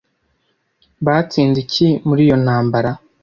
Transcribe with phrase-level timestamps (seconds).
[1.05, 2.91] batsinze iki muri iyo ntambara